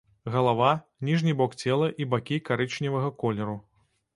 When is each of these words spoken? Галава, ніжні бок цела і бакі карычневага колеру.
Галава, 0.35 0.69
ніжні 1.09 1.35
бок 1.41 1.53
цела 1.65 1.91
і 2.05 2.07
бакі 2.15 2.41
карычневага 2.51 3.13
колеру. 3.25 3.55